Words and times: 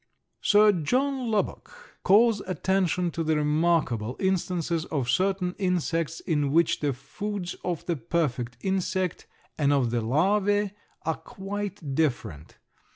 Sir 0.41 0.71
John 0.71 1.29
Lubbock 1.29 1.69
calls 2.01 2.41
attention 2.47 3.11
to 3.11 3.23
the 3.23 3.35
remarkable 3.37 4.15
instances 4.19 4.85
of 4.85 5.11
certain 5.11 5.53
insects 5.59 6.21
in 6.21 6.51
which 6.51 6.79
the 6.79 6.91
foods 6.91 7.55
of 7.63 7.85
the 7.85 7.97
perfect 7.97 8.57
insect 8.61 9.27
and 9.59 9.71
of 9.71 9.91
the 9.91 10.01
larvæ 10.01 10.71
are 11.05 11.17
quite 11.17 11.93
different. 11.93 12.57